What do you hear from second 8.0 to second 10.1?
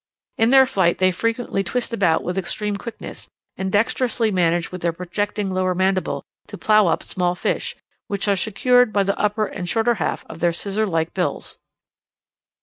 which are secured by the upper and shorter